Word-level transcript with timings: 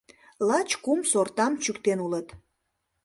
Лач 0.47 0.69
кум 0.83 0.99
сортам 1.11 1.53
чӱктен 1.63 1.99
улыт. 2.05 2.27